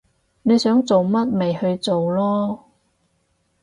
[0.41, 2.59] 你想做乜咪去做囉